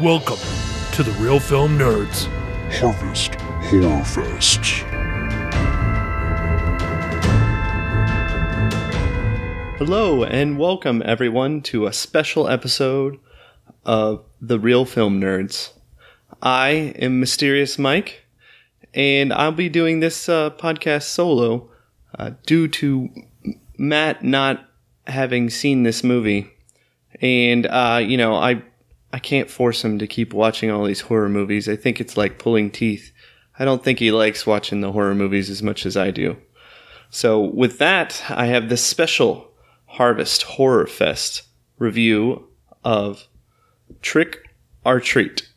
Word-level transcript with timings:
Welcome 0.00 0.38
to 0.92 1.02
the 1.02 1.10
Real 1.18 1.40
Film 1.40 1.76
Nerds. 1.76 2.28
Harvest 2.78 3.34
Horror 3.34 4.04
Fest. 4.04 4.60
Hello, 9.76 10.22
and 10.22 10.56
welcome 10.56 11.02
everyone 11.04 11.62
to 11.62 11.86
a 11.86 11.92
special 11.92 12.46
episode 12.46 13.18
of 13.84 14.24
The 14.40 14.60
Real 14.60 14.84
Film 14.84 15.20
Nerds. 15.20 15.72
I 16.40 16.94
am 17.00 17.18
Mysterious 17.18 17.76
Mike, 17.76 18.24
and 18.94 19.32
I'll 19.32 19.50
be 19.50 19.68
doing 19.68 19.98
this 19.98 20.28
uh, 20.28 20.50
podcast 20.50 21.06
solo 21.06 21.70
uh, 22.16 22.30
due 22.46 22.68
to 22.68 23.10
Matt 23.76 24.22
not 24.22 24.64
having 25.08 25.50
seen 25.50 25.82
this 25.82 26.04
movie. 26.04 26.52
And, 27.20 27.66
uh, 27.66 28.00
you 28.00 28.16
know, 28.16 28.36
I, 28.36 28.62
I 29.12 29.18
can't 29.18 29.50
force 29.50 29.84
him 29.84 29.98
to 29.98 30.06
keep 30.06 30.32
watching 30.32 30.70
all 30.70 30.84
these 30.84 31.02
horror 31.02 31.28
movies. 31.28 31.68
I 31.68 31.76
think 31.76 32.00
it's 32.00 32.16
like 32.16 32.38
pulling 32.38 32.70
teeth. 32.70 33.12
I 33.58 33.64
don't 33.64 33.82
think 33.82 33.98
he 33.98 34.10
likes 34.10 34.46
watching 34.46 34.80
the 34.80 34.92
horror 34.92 35.14
movies 35.14 35.50
as 35.50 35.62
much 35.62 35.86
as 35.86 35.96
I 35.96 36.10
do. 36.10 36.36
So, 37.10 37.40
with 37.40 37.78
that, 37.78 38.22
I 38.28 38.46
have 38.46 38.68
this 38.68 38.84
special 38.84 39.50
Harvest 39.86 40.42
Horror 40.42 40.86
Fest 40.86 41.42
review 41.78 42.48
of 42.84 43.26
Trick 44.02 44.38
or 44.84 45.00
Treat. 45.00 45.48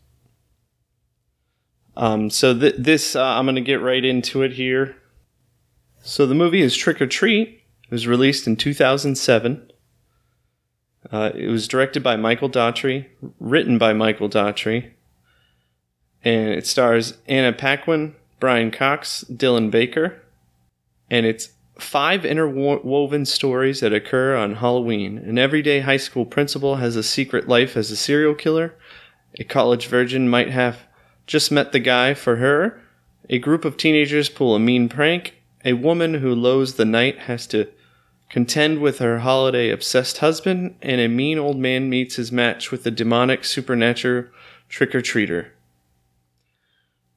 Um, 1.97 2.29
so 2.29 2.57
th- 2.57 2.75
this, 2.77 3.15
uh, 3.15 3.23
I'm 3.23 3.45
going 3.45 3.55
to 3.55 3.61
get 3.61 3.81
right 3.81 4.03
into 4.03 4.41
it 4.41 4.53
here. 4.53 4.95
So 6.01 6.25
the 6.25 6.35
movie 6.35 6.61
is 6.61 6.75
Trick 6.75 7.01
or 7.01 7.07
Treat. 7.07 7.61
It 7.83 7.91
was 7.91 8.07
released 8.07 8.47
in 8.47 8.55
2007. 8.55 9.70
Uh, 11.09 11.31
it 11.33 11.47
was 11.47 11.67
directed 11.67 12.03
by 12.03 12.15
Michael 12.15 12.49
Dougherty, 12.49 13.07
written 13.39 13.77
by 13.77 13.93
Michael 13.93 14.27
Dougherty, 14.27 14.91
and 16.23 16.49
it 16.49 16.67
stars 16.67 17.17
Anna 17.27 17.53
Paquin, 17.53 18.15
Brian 18.39 18.69
Cox, 18.69 19.23
Dylan 19.31 19.71
Baker, 19.71 20.21
and 21.09 21.25
it's 21.25 21.49
five 21.79 22.25
interwoven 22.25 23.25
stories 23.25 23.79
that 23.79 23.93
occur 23.93 24.35
on 24.35 24.55
Halloween. 24.55 25.17
An 25.17 25.39
everyday 25.39 25.79
high 25.79 25.97
school 25.97 26.25
principal 26.25 26.75
has 26.75 26.95
a 26.95 27.03
secret 27.03 27.47
life 27.47 27.75
as 27.75 27.89
a 27.89 27.95
serial 27.95 28.35
killer. 28.35 28.75
A 29.39 29.43
college 29.43 29.87
virgin 29.87 30.29
might 30.29 30.49
have 30.49 30.81
just 31.25 31.51
met 31.51 31.71
the 31.71 31.79
guy 31.79 32.13
for 32.13 32.35
her. 32.37 32.79
A 33.29 33.39
group 33.39 33.65
of 33.65 33.77
teenagers 33.77 34.29
pull 34.29 34.55
a 34.55 34.59
mean 34.59 34.89
prank. 34.89 35.35
A 35.63 35.73
woman 35.73 36.15
who 36.15 36.35
loathes 36.35 36.75
the 36.75 36.85
night 36.85 37.19
has 37.19 37.47
to 37.47 37.67
contend 38.31 38.79
with 38.79 38.97
her 38.99 39.19
holiday 39.19 39.69
obsessed 39.69 40.17
husband. 40.17 40.75
And 40.81 40.99
a 40.99 41.07
mean 41.07 41.37
old 41.37 41.57
man 41.57 41.89
meets 41.89 42.15
his 42.15 42.31
match 42.31 42.71
with 42.71 42.85
a 42.87 42.91
demonic 42.91 43.43
supernatural 43.43 44.25
trick 44.69 44.95
or 44.95 45.01
treater. 45.01 45.49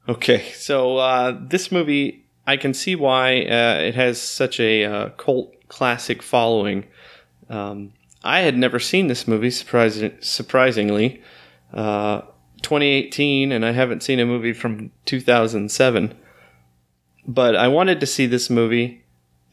Okay, 0.06 0.52
so 0.52 0.98
uh, 0.98 1.38
this 1.40 1.72
movie 1.72 2.24
I 2.46 2.56
can 2.56 2.74
see 2.74 2.94
why 2.94 3.40
uh, 3.42 3.78
it 3.80 3.94
has 3.94 4.20
such 4.20 4.60
a 4.60 4.84
uh, 4.84 5.08
cult 5.10 5.54
classic 5.68 6.22
following. 6.22 6.84
Um, 7.48 7.94
I 8.22 8.40
had 8.40 8.56
never 8.56 8.78
seen 8.78 9.06
this 9.06 9.26
movie, 9.26 9.50
surprising, 9.50 10.12
surprisingly. 10.20 11.22
Uh, 11.72 12.22
2018, 12.62 13.52
and 13.52 13.64
I 13.64 13.72
haven't 13.72 14.02
seen 14.02 14.20
a 14.20 14.26
movie 14.26 14.52
from 14.52 14.90
2007. 15.06 16.14
But 17.26 17.56
I 17.56 17.68
wanted 17.68 18.00
to 18.00 18.06
see 18.06 18.26
this 18.26 18.50
movie 18.50 19.03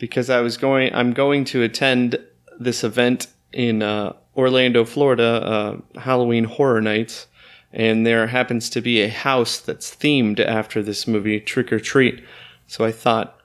because 0.02 0.32
I 0.32 0.42
was 0.42 0.58
going. 0.58 0.94
I'm 0.96 1.14
going 1.14 1.46
to 1.46 1.62
attend 1.62 2.20
this 2.60 2.84
event 2.84 3.28
in 3.54 3.84
uh, 3.84 4.14
Orlando, 4.36 4.84
Florida, 4.84 5.24
uh, 5.96 6.00
Halloween 6.00 6.46
Horror 6.46 6.82
Nights, 6.82 7.28
and 7.72 8.06
there 8.06 8.26
happens 8.26 8.70
to 8.72 8.82
be 8.82 9.02
a 9.02 9.10
house 9.10 9.60
that's 9.60 9.96
themed 9.96 10.40
after 10.40 10.82
this 10.82 11.08
movie, 11.08 11.40
Trick 11.40 11.72
or 11.72 11.80
Treat. 11.80 12.24
So 12.66 12.84
I 12.84 12.92
thought, 12.92 13.40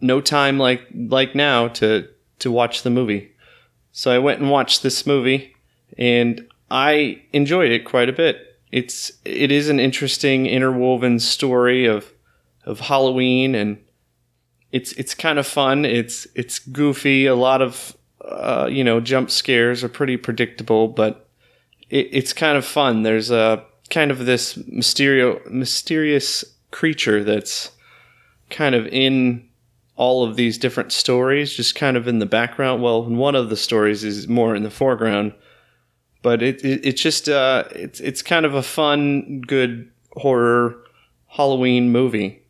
no 0.00 0.22
time 0.22 0.58
like 0.58 0.86
like 0.94 1.34
now 1.34 1.68
to 1.68 2.08
to 2.38 2.50
watch 2.50 2.82
the 2.82 2.90
movie. 2.90 3.32
So 3.92 4.10
I 4.10 4.18
went 4.18 4.40
and 4.40 4.50
watched 4.50 4.82
this 4.82 5.06
movie, 5.06 5.54
and 5.98 6.48
I 6.70 7.22
enjoyed 7.34 7.70
it 7.70 7.84
quite 7.84 8.08
a 8.08 8.14
bit. 8.14 8.58
It's 8.70 9.12
it 9.26 9.52
is 9.52 9.68
an 9.68 9.80
interesting 9.80 10.46
interwoven 10.46 11.18
story 11.18 11.84
of 11.84 12.10
of 12.64 12.80
Halloween, 12.80 13.54
and 13.54 13.76
it's 14.72 14.92
it's 14.92 15.14
kind 15.14 15.38
of 15.38 15.46
fun. 15.46 15.84
It's 15.84 16.26
it's 16.34 16.58
goofy. 16.58 17.26
A 17.26 17.34
lot 17.34 17.62
of 17.62 17.96
uh, 18.24 18.68
you 18.70 18.82
know 18.82 19.00
jump 19.00 19.30
scares 19.30 19.84
are 19.84 19.88
pretty 19.88 20.16
predictable, 20.16 20.88
but 20.88 21.28
it, 21.90 22.08
it's 22.10 22.32
kind 22.32 22.56
of 22.56 22.64
fun. 22.64 23.02
There's 23.02 23.30
a 23.30 23.64
kind 23.90 24.10
of 24.10 24.24
this 24.24 24.54
mysterio 24.54 25.46
mysterious 25.50 26.44
creature 26.70 27.22
that's 27.22 27.70
kind 28.48 28.74
of 28.74 28.86
in 28.86 29.46
all 29.94 30.24
of 30.24 30.36
these 30.36 30.56
different 30.56 30.90
stories, 30.90 31.52
just 31.52 31.74
kind 31.74 31.96
of 31.96 32.08
in 32.08 32.18
the 32.18 32.26
background. 32.26 32.82
Well, 32.82 33.04
one 33.04 33.34
of 33.34 33.50
the 33.50 33.56
stories 33.56 34.02
is 34.02 34.26
more 34.26 34.56
in 34.56 34.62
the 34.62 34.70
foreground, 34.70 35.34
but 36.22 36.42
it, 36.42 36.64
it 36.64 36.80
it's 36.84 37.02
just 37.02 37.28
uh, 37.28 37.64
it's 37.72 38.00
it's 38.00 38.22
kind 38.22 38.46
of 38.46 38.54
a 38.54 38.62
fun, 38.62 39.42
good 39.42 39.90
horror 40.12 40.76
Halloween 41.26 41.92
movie. 41.92 42.41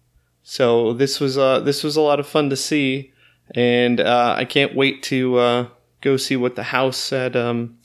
So 0.42 0.92
this 0.92 1.20
was 1.20 1.38
uh, 1.38 1.60
this 1.60 1.84
was 1.84 1.96
a 1.96 2.00
lot 2.00 2.20
of 2.20 2.26
fun 2.26 2.50
to 2.50 2.56
see, 2.56 3.12
and 3.54 4.00
uh, 4.00 4.34
I 4.36 4.44
can't 4.44 4.74
wait 4.74 5.02
to 5.04 5.38
uh, 5.38 5.68
go 6.00 6.16
see 6.16 6.36
what 6.36 6.56
the 6.56 6.64
house 6.64 7.12
at 7.12 7.36
um, 7.36 7.78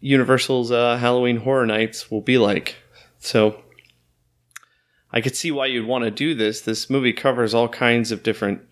Universal's 0.00 0.72
uh, 0.72 0.96
Halloween 0.96 1.38
Horror 1.38 1.66
Nights 1.66 2.10
will 2.10 2.20
be 2.20 2.38
like. 2.38 2.76
So 3.18 3.62
I 5.12 5.20
could 5.20 5.36
see 5.36 5.50
why 5.50 5.66
you'd 5.66 5.86
want 5.86 6.04
to 6.04 6.10
do 6.10 6.34
this. 6.34 6.60
This 6.60 6.90
movie 6.90 7.12
covers 7.12 7.54
all 7.54 7.68
kinds 7.68 8.12
of 8.12 8.22
different 8.22 8.62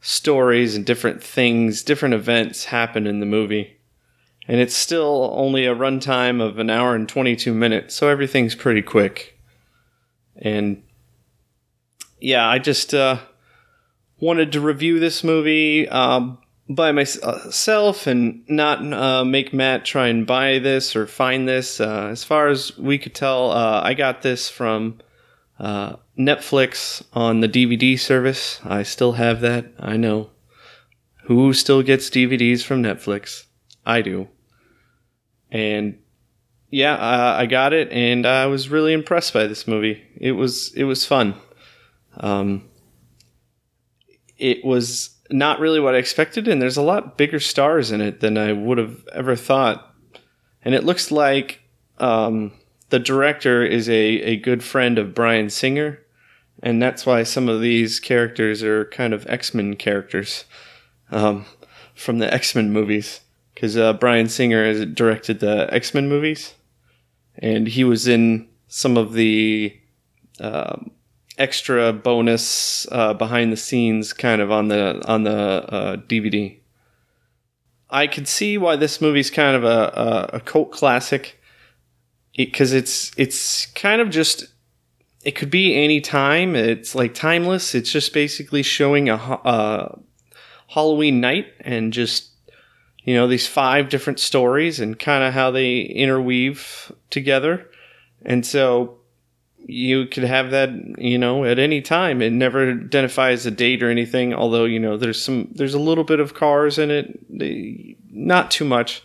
stories 0.00 0.74
and 0.76 0.84
different 0.84 1.22
things, 1.22 1.82
different 1.82 2.14
events 2.14 2.66
happen 2.66 3.06
in 3.06 3.20
the 3.20 3.26
movie. 3.26 3.78
And 4.46 4.60
it's 4.60 4.74
still 4.74 5.30
only 5.34 5.64
a 5.64 5.74
runtime 5.74 6.42
of 6.42 6.58
an 6.58 6.68
hour 6.68 6.94
and 6.94 7.08
22 7.08 7.54
minutes, 7.54 7.94
so 7.94 8.08
everything's 8.08 8.54
pretty 8.54 8.82
quick. 8.82 9.38
And 10.36 10.82
yeah, 12.24 12.48
I 12.48 12.58
just 12.58 12.94
uh, 12.94 13.18
wanted 14.18 14.52
to 14.52 14.60
review 14.60 14.98
this 14.98 15.22
movie 15.22 15.86
um, 15.90 16.38
by 16.70 16.90
myself 16.90 18.06
and 18.06 18.42
not 18.48 18.80
uh, 18.92 19.24
make 19.26 19.52
Matt 19.52 19.84
try 19.84 20.08
and 20.08 20.26
buy 20.26 20.58
this 20.58 20.96
or 20.96 21.06
find 21.06 21.46
this. 21.46 21.80
Uh, 21.80 22.08
as 22.10 22.24
far 22.24 22.48
as 22.48 22.76
we 22.78 22.96
could 22.96 23.14
tell, 23.14 23.50
uh, 23.50 23.82
I 23.84 23.92
got 23.92 24.22
this 24.22 24.48
from 24.48 25.00
uh, 25.58 25.96
Netflix 26.18 27.04
on 27.12 27.40
the 27.40 27.48
DVD 27.48 28.00
service. 28.00 28.58
I 28.64 28.84
still 28.84 29.12
have 29.12 29.42
that. 29.42 29.66
I 29.78 29.98
know. 29.98 30.30
Who 31.24 31.52
still 31.52 31.82
gets 31.82 32.08
DVDs 32.08 32.62
from 32.64 32.82
Netflix? 32.82 33.44
I 33.84 34.00
do. 34.00 34.28
And 35.50 35.98
yeah, 36.70 36.94
uh, 36.94 37.36
I 37.38 37.46
got 37.46 37.74
it, 37.74 37.92
and 37.92 38.26
I 38.26 38.46
was 38.46 38.70
really 38.70 38.94
impressed 38.94 39.34
by 39.34 39.46
this 39.46 39.68
movie. 39.68 40.02
It 40.16 40.32
was 40.32 40.72
it 40.74 40.84
was 40.84 41.06
fun. 41.06 41.34
Um, 42.18 42.68
it 44.36 44.64
was 44.64 45.16
not 45.30 45.60
really 45.60 45.80
what 45.80 45.94
I 45.94 45.98
expected, 45.98 46.48
and 46.48 46.60
there's 46.60 46.76
a 46.76 46.82
lot 46.82 47.16
bigger 47.16 47.40
stars 47.40 47.90
in 47.90 48.00
it 48.00 48.20
than 48.20 48.36
I 48.36 48.52
would 48.52 48.78
have 48.78 49.06
ever 49.12 49.36
thought. 49.36 49.94
And 50.62 50.74
it 50.74 50.84
looks 50.84 51.10
like 51.10 51.62
um, 51.98 52.52
the 52.90 52.98
director 52.98 53.64
is 53.64 53.88
a, 53.88 53.92
a 53.92 54.36
good 54.36 54.62
friend 54.62 54.98
of 54.98 55.14
Bryan 55.14 55.50
Singer, 55.50 56.00
and 56.62 56.82
that's 56.82 57.04
why 57.06 57.22
some 57.22 57.48
of 57.48 57.60
these 57.60 58.00
characters 58.00 58.62
are 58.62 58.86
kind 58.86 59.12
of 59.12 59.26
X 59.28 59.54
Men 59.54 59.76
characters 59.76 60.44
um, 61.10 61.46
from 61.94 62.18
the 62.18 62.32
X 62.32 62.54
Men 62.54 62.72
movies. 62.72 63.20
Because 63.54 63.76
uh, 63.76 63.92
Bryan 63.92 64.28
Singer 64.28 64.64
has 64.64 64.84
directed 64.86 65.40
the 65.40 65.72
X 65.72 65.94
Men 65.94 66.08
movies, 66.08 66.54
and 67.38 67.68
he 67.68 67.84
was 67.84 68.08
in 68.08 68.48
some 68.68 68.96
of 68.96 69.12
the 69.12 69.78
uh, 70.40 70.76
extra 71.38 71.92
bonus 71.92 72.86
uh, 72.92 73.14
behind 73.14 73.52
the 73.52 73.56
scenes 73.56 74.12
kind 74.12 74.40
of 74.40 74.50
on 74.50 74.68
the 74.68 75.02
on 75.06 75.24
the 75.24 76.02
DVD. 76.08 76.56
Uh, 76.56 76.60
I 77.90 78.06
could 78.06 78.26
see 78.26 78.58
why 78.58 78.76
this 78.76 79.00
movie's 79.00 79.30
kind 79.30 79.56
of 79.56 79.64
a, 79.64 80.28
a, 80.32 80.36
a 80.36 80.40
cult 80.40 80.72
classic 80.72 81.40
because 82.36 82.72
it, 82.72 82.78
it's 82.84 83.12
it's 83.16 83.66
kind 83.66 84.00
of 84.00 84.10
just 84.10 84.46
it 85.24 85.32
could 85.32 85.50
be 85.50 85.74
any 85.74 86.00
time. 86.00 86.54
It's 86.54 86.94
like 86.94 87.14
timeless. 87.14 87.74
It's 87.74 87.90
just 87.90 88.12
basically 88.12 88.62
showing 88.62 89.08
a, 89.08 89.14
a 89.14 89.98
Halloween 90.68 91.20
night 91.20 91.46
and 91.60 91.92
just 91.92 92.30
you 93.04 93.14
know 93.14 93.26
these 93.26 93.46
five 93.46 93.88
different 93.88 94.18
stories 94.18 94.80
and 94.80 94.98
kind 94.98 95.24
of 95.24 95.34
how 95.34 95.50
they 95.50 95.80
interweave 95.80 96.92
together. 97.10 97.70
And 98.24 98.44
so 98.44 98.98
you 99.66 100.06
could 100.06 100.24
have 100.24 100.50
that 100.50 100.70
you 100.98 101.18
know 101.18 101.44
at 101.44 101.58
any 101.58 101.80
time 101.80 102.20
it 102.20 102.32
never 102.32 102.70
identifies 102.70 103.46
a 103.46 103.50
date 103.50 103.82
or 103.82 103.90
anything 103.90 104.34
although 104.34 104.64
you 104.64 104.78
know 104.78 104.96
there's 104.96 105.22
some 105.22 105.48
there's 105.52 105.74
a 105.74 105.78
little 105.78 106.04
bit 106.04 106.20
of 106.20 106.34
cars 106.34 106.78
in 106.78 106.90
it 106.90 107.18
not 108.10 108.50
too 108.50 108.64
much 108.64 109.02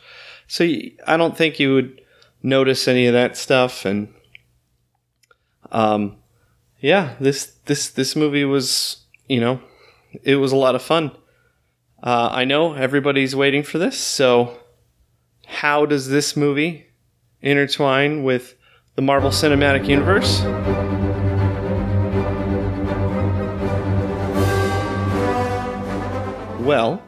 so 0.47 0.65
i 1.07 1.15
don't 1.15 1.37
think 1.37 1.59
you 1.59 1.73
would 1.73 1.99
notice 2.41 2.87
any 2.87 3.05
of 3.05 3.13
that 3.13 3.37
stuff. 3.37 3.85
And 3.85 4.13
um, 5.71 6.17
yeah, 6.79 7.15
this 7.19 7.53
this 7.65 7.89
this 7.89 8.15
movie 8.15 8.45
was 8.45 9.05
you 9.27 9.39
know 9.39 9.61
it 10.23 10.35
was 10.35 10.51
a 10.51 10.57
lot 10.57 10.75
of 10.75 10.81
fun. 10.81 11.11
Uh, 12.01 12.29
I 12.31 12.45
know 12.45 12.73
everybody's 12.73 13.35
waiting 13.35 13.63
for 13.63 13.77
this, 13.77 13.97
so 13.97 14.57
how 15.45 15.85
does 15.85 16.09
this 16.09 16.37
movie 16.37 16.87
intertwine 17.41 18.23
with 18.23 18.55
the 18.99 19.05
Marvel 19.05 19.29
Cinematic 19.29 19.87
Universe? 19.87 20.41
Well, 26.59 27.01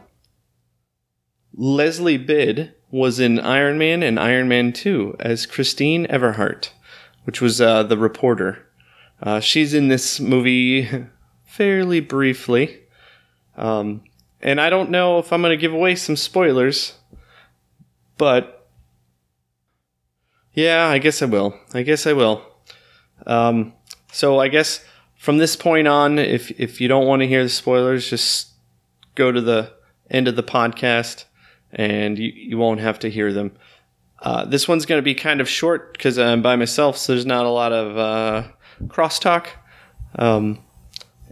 Leslie 1.52 2.16
Bibb 2.16 2.70
was 2.90 3.20
in 3.20 3.38
Iron 3.38 3.76
Man 3.76 4.02
and 4.02 4.18
Iron 4.18 4.48
Man 4.48 4.72
2 4.72 5.16
as 5.20 5.44
Christine 5.44 6.06
Everhart, 6.06 6.70
which 7.24 7.42
was 7.42 7.60
uh, 7.60 7.82
the 7.82 7.98
reporter. 7.98 8.66
Uh, 9.22 9.40
she's 9.40 9.74
in 9.74 9.88
this 9.88 10.18
movie 10.18 10.88
fairly 11.44 12.00
briefly. 12.00 12.84
Um, 13.54 14.00
and 14.40 14.62
I 14.62 14.70
don't 14.70 14.88
know 14.88 15.18
if 15.18 15.30
I'm 15.30 15.42
going 15.42 15.50
to 15.50 15.60
give 15.60 15.74
away 15.74 15.96
some 15.96 16.16
spoilers, 16.16 16.94
but 18.16 18.61
yeah, 20.54 20.86
I 20.86 20.98
guess 20.98 21.22
I 21.22 21.26
will. 21.26 21.58
I 21.72 21.82
guess 21.82 22.06
I 22.06 22.12
will. 22.12 22.42
Um, 23.26 23.72
so 24.12 24.38
I 24.38 24.48
guess 24.48 24.84
from 25.16 25.38
this 25.38 25.56
point 25.56 25.88
on, 25.88 26.18
if 26.18 26.50
if 26.60 26.80
you 26.80 26.88
don't 26.88 27.06
want 27.06 27.20
to 27.20 27.28
hear 27.28 27.42
the 27.42 27.48
spoilers, 27.48 28.08
just 28.08 28.48
go 29.14 29.30
to 29.30 29.40
the 29.40 29.72
end 30.10 30.28
of 30.28 30.36
the 30.36 30.42
podcast, 30.42 31.24
and 31.72 32.18
you 32.18 32.32
you 32.34 32.58
won't 32.58 32.80
have 32.80 32.98
to 33.00 33.10
hear 33.10 33.32
them. 33.32 33.52
Uh, 34.20 34.44
this 34.44 34.68
one's 34.68 34.86
going 34.86 34.98
to 34.98 35.02
be 35.02 35.14
kind 35.14 35.40
of 35.40 35.48
short 35.48 35.92
because 35.92 36.18
I'm 36.18 36.42
by 36.42 36.56
myself, 36.56 36.96
so 36.96 37.12
there's 37.12 37.26
not 37.26 37.44
a 37.44 37.50
lot 37.50 37.72
of 37.72 37.98
uh, 37.98 38.48
crosstalk. 38.86 39.46
Um, 40.16 40.58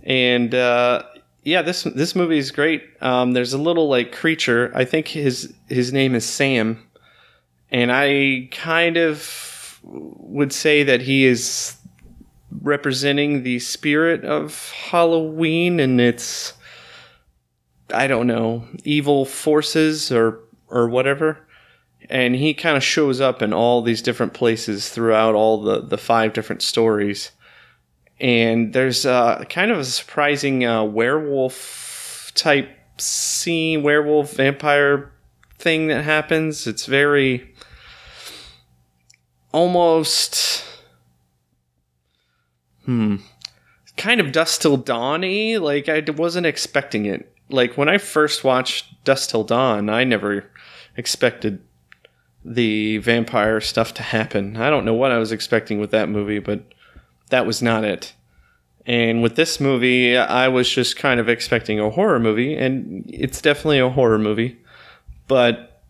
and 0.02 0.54
uh, 0.54 1.04
yeah, 1.44 1.62
this 1.62 1.82
this 1.82 2.14
movie 2.16 2.38
is 2.38 2.50
great. 2.50 2.82
Um, 3.00 3.32
there's 3.32 3.52
a 3.52 3.58
little 3.58 3.88
like 3.88 4.12
creature. 4.12 4.72
I 4.74 4.84
think 4.84 5.08
his 5.08 5.54
his 5.68 5.92
name 5.92 6.14
is 6.14 6.24
Sam, 6.24 6.89
and 7.70 7.92
I 7.92 8.48
kind 8.50 8.96
of 8.96 9.78
would 9.82 10.52
say 10.52 10.82
that 10.82 11.02
he 11.02 11.24
is 11.24 11.76
representing 12.62 13.42
the 13.42 13.58
spirit 13.60 14.24
of 14.24 14.70
Halloween 14.70 15.80
and 15.80 16.00
its 16.00 16.54
I 17.92 18.06
don't 18.06 18.26
know 18.26 18.64
evil 18.84 19.24
forces 19.24 20.12
or 20.12 20.40
or 20.68 20.88
whatever. 20.88 21.46
And 22.08 22.34
he 22.34 22.54
kind 22.54 22.76
of 22.76 22.82
shows 22.82 23.20
up 23.20 23.40
in 23.40 23.52
all 23.52 23.82
these 23.82 24.02
different 24.02 24.34
places 24.34 24.88
throughout 24.88 25.34
all 25.34 25.62
the 25.62 25.80
the 25.80 25.98
five 25.98 26.32
different 26.32 26.62
stories 26.62 27.30
and 28.20 28.72
there's 28.74 29.06
uh, 29.06 29.44
kind 29.48 29.70
of 29.70 29.78
a 29.78 29.84
surprising 29.84 30.64
uh, 30.64 30.84
werewolf 30.84 32.32
type 32.34 32.68
scene, 32.98 33.82
werewolf 33.82 34.32
vampire 34.32 35.10
thing 35.58 35.88
that 35.88 36.04
happens. 36.04 36.66
It's 36.66 36.84
very 36.84 37.49
almost 39.52 40.64
hmm 42.84 43.16
kind 43.96 44.20
of 44.20 44.32
Dusk 44.32 44.62
Till 44.62 44.78
Dawn 44.78 45.20
Like 45.60 45.88
I 45.88 46.02
wasn't 46.16 46.46
expecting 46.46 47.04
it. 47.06 47.32
Like 47.50 47.76
when 47.76 47.88
I 47.88 47.98
first 47.98 48.44
watched 48.44 49.04
Dusk 49.04 49.30
Till 49.30 49.44
Dawn, 49.44 49.90
I 49.90 50.04
never 50.04 50.50
expected 50.96 51.62
the 52.44 52.98
vampire 52.98 53.60
stuff 53.60 53.92
to 53.94 54.02
happen. 54.02 54.56
I 54.56 54.70
don't 54.70 54.84
know 54.84 54.94
what 54.94 55.12
I 55.12 55.18
was 55.18 55.32
expecting 55.32 55.78
with 55.78 55.90
that 55.90 56.08
movie, 56.08 56.38
but 56.38 56.62
that 57.28 57.46
was 57.46 57.60
not 57.60 57.84
it. 57.84 58.14
And 58.86 59.22
with 59.22 59.36
this 59.36 59.60
movie, 59.60 60.16
I 60.16 60.48
was 60.48 60.68
just 60.68 60.96
kind 60.96 61.20
of 61.20 61.28
expecting 61.28 61.78
a 61.78 61.90
horror 61.90 62.18
movie, 62.18 62.56
and 62.56 63.04
it's 63.12 63.42
definitely 63.42 63.78
a 63.78 63.90
horror 63.90 64.18
movie, 64.18 64.58
but 65.28 65.82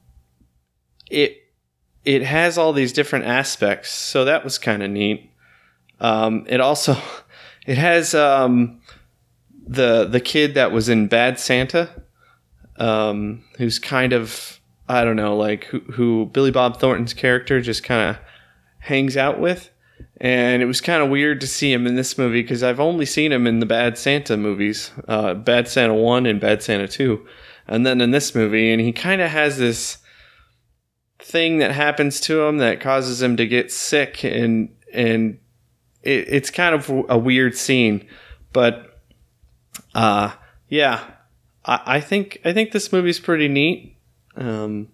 it 1.09 1.40
it 2.15 2.23
has 2.23 2.59
all 2.59 2.73
these 2.73 2.93
different 2.93 3.27
aspects, 3.27 3.91
so 3.93 4.25
that 4.25 4.45
was 4.45 4.59
kind 4.59 4.83
of 4.83 4.91
neat. 4.91 5.31
Um, 6.01 6.45
it 6.49 6.61
also 6.61 6.97
it 7.67 7.79
has 7.79 8.15
um, 8.15 8.81
the 9.67 10.07
the 10.07 10.21
kid 10.21 10.55
that 10.55 10.73
was 10.73 10.89
in 10.89 11.09
Bad 11.09 11.39
Santa, 11.39 11.91
um, 12.77 13.45
who's 13.59 13.79
kind 13.79 14.13
of 14.13 14.61
I 14.89 15.05
don't 15.05 15.17
know, 15.17 15.37
like 15.37 15.65
who, 15.65 15.81
who 15.93 16.27
Billy 16.33 16.51
Bob 16.51 16.81
Thornton's 16.81 17.15
character 17.15 17.61
just 17.61 17.85
kind 17.85 18.11
of 18.11 18.23
hangs 18.81 19.17
out 19.17 19.39
with 19.39 19.71
and 20.21 20.63
it 20.63 20.67
was 20.67 20.81
kind 20.81 21.03
of 21.03 21.09
weird 21.09 21.41
to 21.41 21.47
see 21.47 21.73
him 21.73 21.87
in 21.87 21.95
this 21.95 22.19
movie 22.19 22.43
because 22.43 22.63
I've 22.63 22.81
only 22.81 23.07
seen 23.07 23.33
him 23.33 23.47
in 23.47 23.61
the 23.61 23.67
Bad 23.67 23.97
Santa 23.97 24.37
movies, 24.37 24.91
uh, 25.09 25.35
Bad 25.35 25.67
Santa 25.67 25.95
One 25.95 26.27
and 26.27 26.41
Bad 26.41 26.63
Santa 26.63 26.87
Two, 26.87 27.27
and 27.67 27.87
then 27.87 28.01
in 28.01 28.11
this 28.11 28.35
movie, 28.35 28.71
and 28.71 28.81
he 28.81 28.93
kind 28.93 29.23
of 29.23 29.31
has 29.31 29.59
this 29.59 29.99
thing 31.31 31.59
that 31.59 31.73
happens 31.73 32.21
to 32.21 32.43
him 32.43 32.59
that 32.59 32.81
causes 32.81 33.23
him 33.23 33.37
to 33.37 33.47
get 33.47 33.73
sick, 33.73 34.25
and 34.25 34.75
and 34.93 35.39
it, 36.03 36.27
it's 36.29 36.51
kind 36.51 36.75
of 36.75 36.91
a 37.09 37.19
weird 37.19 37.57
scene, 37.57 38.07
but 38.53 39.01
uh, 39.95 40.33
yeah, 40.69 41.05
I, 41.65 41.81
I 41.87 42.01
think 42.01 42.41
I 42.45 42.53
think 42.53 42.73
this 42.73 42.93
movie's 42.93 43.21
pretty 43.21 43.49
neat. 43.49 43.97
Um, 44.37 44.89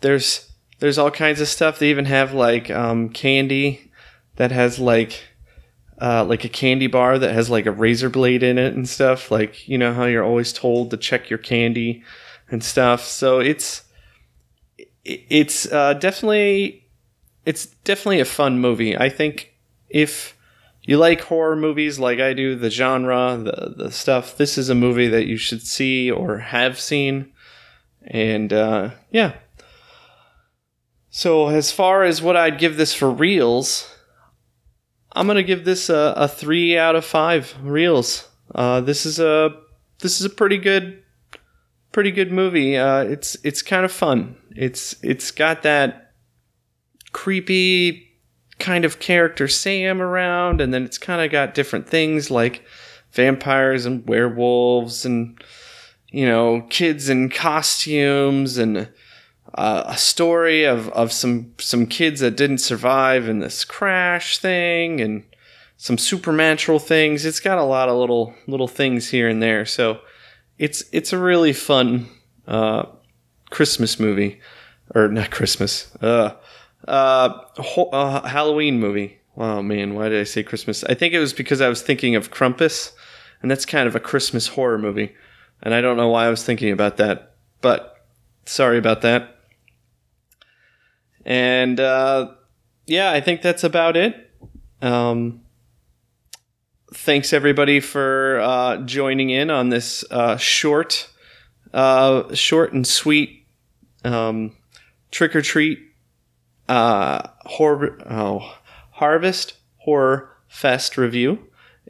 there's 0.00 0.50
there's 0.78 0.98
all 0.98 1.10
kinds 1.10 1.40
of 1.40 1.48
stuff. 1.48 1.78
They 1.78 1.90
even 1.90 2.04
have 2.06 2.32
like 2.32 2.70
um, 2.70 3.08
candy 3.10 3.90
that 4.36 4.52
has 4.52 4.78
like 4.78 5.22
uh, 6.00 6.24
like 6.24 6.44
a 6.44 6.48
candy 6.48 6.86
bar 6.86 7.18
that 7.18 7.34
has 7.34 7.50
like 7.50 7.66
a 7.66 7.72
razor 7.72 8.10
blade 8.10 8.42
in 8.42 8.58
it 8.58 8.74
and 8.74 8.88
stuff. 8.88 9.30
Like 9.30 9.68
you 9.68 9.78
know 9.78 9.92
how 9.92 10.04
you're 10.04 10.24
always 10.24 10.52
told 10.52 10.90
to 10.90 10.96
check 10.96 11.30
your 11.30 11.38
candy 11.38 12.02
and 12.50 12.62
stuff. 12.62 13.04
So 13.04 13.40
it's 13.40 13.82
it's 15.04 15.70
uh, 15.70 15.94
definitely 15.94 16.88
it's 17.44 17.66
definitely 17.84 18.20
a 18.20 18.24
fun 18.26 18.60
movie. 18.60 18.96
I 18.96 19.08
think 19.08 19.54
if 19.88 20.36
you 20.82 20.98
like 20.98 21.22
horror 21.22 21.56
movies 21.56 21.98
like 21.98 22.20
I 22.20 22.32
do, 22.32 22.56
the 22.56 22.70
genre, 22.70 23.38
the 23.42 23.74
the 23.76 23.92
stuff, 23.92 24.36
this 24.36 24.58
is 24.58 24.68
a 24.68 24.74
movie 24.74 25.08
that 25.08 25.26
you 25.26 25.36
should 25.36 25.62
see 25.62 26.10
or 26.10 26.38
have 26.38 26.78
seen. 26.78 27.32
And 28.06 28.52
uh, 28.52 28.90
yeah. 29.10 29.34
So 31.10 31.48
as 31.48 31.72
far 31.72 32.04
as 32.04 32.22
what 32.22 32.36
I'd 32.36 32.58
give 32.58 32.76
this 32.76 32.94
for 32.94 33.10
reels, 33.10 33.92
I'm 35.12 35.26
gonna 35.26 35.42
give 35.42 35.64
this 35.64 35.88
a, 35.88 36.14
a 36.16 36.28
three 36.28 36.78
out 36.78 36.96
of 36.96 37.04
five 37.04 37.54
reels. 37.62 38.28
Uh, 38.54 38.80
this 38.80 39.04
is 39.04 39.18
a 39.18 39.56
this 40.00 40.20
is 40.20 40.26
a 40.26 40.30
pretty 40.30 40.58
good 40.58 41.02
pretty 41.98 42.12
good 42.12 42.30
movie. 42.30 42.76
Uh, 42.76 43.00
it's 43.00 43.36
it's 43.42 43.60
kind 43.60 43.84
of 43.84 43.90
fun. 43.90 44.36
It's 44.54 44.94
it's 45.02 45.32
got 45.32 45.64
that 45.64 46.12
creepy 47.10 48.06
kind 48.60 48.84
of 48.84 49.00
character 49.00 49.48
Sam 49.48 50.00
around, 50.00 50.60
and 50.60 50.72
then 50.72 50.84
it's 50.84 50.96
kind 50.96 51.20
of 51.20 51.32
got 51.32 51.54
different 51.54 51.88
things 51.88 52.30
like 52.30 52.64
vampires 53.10 53.84
and 53.84 54.08
werewolves 54.08 55.04
and 55.04 55.42
you 56.12 56.24
know 56.24 56.64
kids 56.70 57.08
in 57.08 57.30
costumes 57.30 58.58
and 58.58 58.88
uh, 59.54 59.82
a 59.86 59.98
story 59.98 60.62
of, 60.62 60.90
of 60.90 61.10
some 61.10 61.52
some 61.58 61.84
kids 61.84 62.20
that 62.20 62.36
didn't 62.36 62.58
survive 62.58 63.28
in 63.28 63.40
this 63.40 63.64
crash 63.64 64.38
thing 64.38 65.00
and 65.00 65.24
some 65.76 65.98
supernatural 65.98 66.78
things. 66.78 67.24
It's 67.24 67.40
got 67.40 67.58
a 67.58 67.64
lot 67.64 67.88
of 67.88 67.96
little 67.96 68.36
little 68.46 68.68
things 68.68 69.08
here 69.08 69.28
and 69.28 69.42
there. 69.42 69.66
So 69.66 69.98
it's 70.58 70.84
it's 70.92 71.12
a 71.12 71.18
really 71.18 71.52
fun 71.52 72.08
uh, 72.46 72.86
Christmas 73.50 73.98
movie, 73.98 74.40
or 74.94 75.08
not 75.08 75.30
Christmas, 75.30 75.94
uh, 76.02 76.34
uh, 76.86 77.28
ho- 77.56 77.90
uh, 77.90 78.26
Halloween 78.26 78.80
movie. 78.80 79.18
Oh 79.36 79.62
man, 79.62 79.94
why 79.94 80.08
did 80.08 80.20
I 80.20 80.24
say 80.24 80.42
Christmas? 80.42 80.82
I 80.84 80.94
think 80.94 81.14
it 81.14 81.20
was 81.20 81.32
because 81.32 81.60
I 81.60 81.68
was 81.68 81.82
thinking 81.82 82.16
of 82.16 82.30
Krampus, 82.30 82.92
and 83.40 83.50
that's 83.50 83.64
kind 83.64 83.86
of 83.86 83.94
a 83.94 84.00
Christmas 84.00 84.48
horror 84.48 84.78
movie, 84.78 85.14
and 85.62 85.72
I 85.74 85.80
don't 85.80 85.96
know 85.96 86.08
why 86.08 86.26
I 86.26 86.30
was 86.30 86.44
thinking 86.44 86.72
about 86.72 86.96
that, 86.96 87.36
but 87.60 88.04
sorry 88.44 88.78
about 88.78 89.02
that. 89.02 89.36
And 91.24 91.78
uh, 91.78 92.32
yeah, 92.86 93.12
I 93.12 93.20
think 93.20 93.42
that's 93.42 93.62
about 93.62 93.96
it. 93.96 94.30
Um, 94.80 95.42
thanks 96.92 97.32
everybody 97.32 97.80
for 97.80 98.40
uh, 98.40 98.76
joining 98.78 99.30
in 99.30 99.50
on 99.50 99.68
this 99.68 100.04
uh, 100.10 100.36
short, 100.36 101.08
uh, 101.72 102.34
short 102.34 102.72
and 102.72 102.86
sweet 102.86 103.46
um, 104.04 104.56
trick 105.10 105.36
or 105.36 105.42
treat 105.42 105.80
uh, 106.68 107.28
horror, 107.40 107.98
oh, 108.10 108.58
harvest 108.92 109.54
horror 109.78 110.36
fest 110.48 110.96
review, 110.96 111.38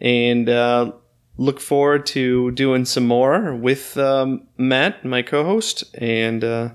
and 0.01 0.49
uh, 0.49 0.93
look 1.37 1.61
forward 1.61 2.07
to 2.07 2.51
doing 2.53 2.85
some 2.85 3.07
more 3.07 3.55
with 3.55 3.97
um, 3.97 4.47
Matt, 4.57 5.05
my 5.05 5.23
co-host, 5.23 5.85
and 5.97 6.45
uh, 6.45 6.71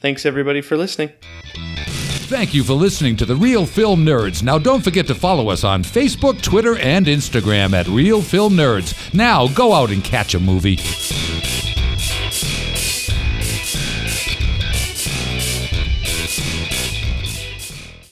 thanks 0.00 0.26
everybody 0.26 0.60
for 0.60 0.76
listening. 0.76 1.10
Thank 2.24 2.54
you 2.54 2.64
for 2.64 2.72
listening 2.72 3.16
to 3.16 3.26
the 3.26 3.36
Real 3.36 3.66
Film 3.66 4.06
Nerds. 4.06 4.42
Now, 4.42 4.56
don't 4.58 4.82
forget 4.82 5.06
to 5.08 5.14
follow 5.14 5.50
us 5.50 5.64
on 5.64 5.82
Facebook, 5.82 6.40
Twitter, 6.40 6.78
and 6.78 7.06
Instagram 7.06 7.74
at 7.74 7.86
Real 7.88 8.22
Film 8.22 8.54
Nerds. 8.54 9.12
Now, 9.12 9.48
go 9.48 9.74
out 9.74 9.90
and 9.90 10.02
catch 10.02 10.34
a 10.34 10.40
movie. 10.40 10.78